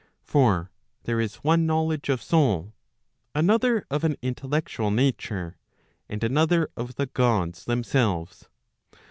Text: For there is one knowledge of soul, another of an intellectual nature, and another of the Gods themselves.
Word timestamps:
For 0.23 0.71
there 1.03 1.19
is 1.19 1.35
one 1.43 1.67
knowledge 1.67 2.09
of 2.09 2.23
soul, 2.23 2.73
another 3.35 3.85
of 3.91 4.03
an 4.03 4.15
intellectual 4.23 4.89
nature, 4.89 5.57
and 6.09 6.23
another 6.23 6.71
of 6.75 6.95
the 6.95 7.05
Gods 7.05 7.65
themselves. 7.65 8.49